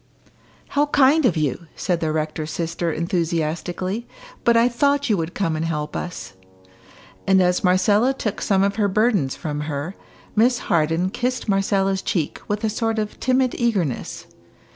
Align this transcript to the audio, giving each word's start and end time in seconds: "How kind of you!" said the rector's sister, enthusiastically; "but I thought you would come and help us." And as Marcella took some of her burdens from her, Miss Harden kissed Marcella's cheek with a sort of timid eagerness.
"How 0.69 0.87
kind 0.87 1.27
of 1.27 1.37
you!" 1.37 1.67
said 1.75 1.99
the 1.99 2.11
rector's 2.11 2.49
sister, 2.49 2.91
enthusiastically; 2.91 4.07
"but 4.43 4.57
I 4.57 4.67
thought 4.67 5.11
you 5.11 5.17
would 5.17 5.35
come 5.35 5.55
and 5.55 5.63
help 5.63 5.95
us." 5.95 6.33
And 7.27 7.39
as 7.39 7.63
Marcella 7.63 8.11
took 8.11 8.41
some 8.41 8.63
of 8.63 8.77
her 8.77 8.87
burdens 8.87 9.35
from 9.35 9.59
her, 9.69 9.93
Miss 10.35 10.57
Harden 10.57 11.11
kissed 11.11 11.47
Marcella's 11.47 12.01
cheek 12.01 12.41
with 12.47 12.63
a 12.63 12.67
sort 12.71 12.97
of 12.97 13.19
timid 13.19 13.53
eagerness. 13.59 14.25